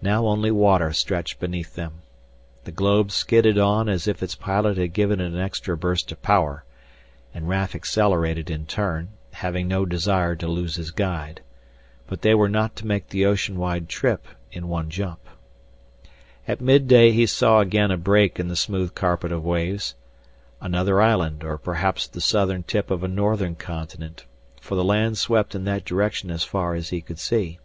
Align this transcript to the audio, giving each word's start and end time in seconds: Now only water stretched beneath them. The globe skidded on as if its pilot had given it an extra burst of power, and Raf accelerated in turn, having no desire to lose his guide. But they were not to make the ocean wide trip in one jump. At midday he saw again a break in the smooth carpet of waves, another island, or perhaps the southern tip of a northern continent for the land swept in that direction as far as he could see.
Now 0.00 0.26
only 0.26 0.50
water 0.50 0.92
stretched 0.92 1.38
beneath 1.38 1.76
them. 1.76 2.02
The 2.64 2.72
globe 2.72 3.12
skidded 3.12 3.58
on 3.58 3.88
as 3.88 4.08
if 4.08 4.20
its 4.20 4.34
pilot 4.34 4.76
had 4.76 4.92
given 4.92 5.20
it 5.20 5.26
an 5.32 5.38
extra 5.38 5.76
burst 5.76 6.10
of 6.10 6.20
power, 6.20 6.64
and 7.32 7.48
Raf 7.48 7.76
accelerated 7.76 8.50
in 8.50 8.66
turn, 8.66 9.10
having 9.34 9.68
no 9.68 9.86
desire 9.86 10.34
to 10.34 10.48
lose 10.48 10.74
his 10.74 10.90
guide. 10.90 11.42
But 12.08 12.22
they 12.22 12.34
were 12.34 12.48
not 12.48 12.74
to 12.74 12.86
make 12.88 13.10
the 13.10 13.24
ocean 13.24 13.56
wide 13.56 13.88
trip 13.88 14.26
in 14.50 14.66
one 14.66 14.90
jump. 14.90 15.20
At 16.48 16.60
midday 16.60 17.12
he 17.12 17.24
saw 17.26 17.60
again 17.60 17.92
a 17.92 17.96
break 17.96 18.40
in 18.40 18.48
the 18.48 18.56
smooth 18.56 18.96
carpet 18.96 19.30
of 19.30 19.44
waves, 19.44 19.94
another 20.60 21.00
island, 21.00 21.44
or 21.44 21.56
perhaps 21.56 22.08
the 22.08 22.20
southern 22.20 22.64
tip 22.64 22.90
of 22.90 23.04
a 23.04 23.06
northern 23.06 23.54
continent 23.54 24.26
for 24.60 24.74
the 24.74 24.82
land 24.82 25.18
swept 25.18 25.54
in 25.54 25.62
that 25.66 25.84
direction 25.84 26.32
as 26.32 26.42
far 26.42 26.74
as 26.74 26.88
he 26.88 27.00
could 27.00 27.20
see. 27.20 27.60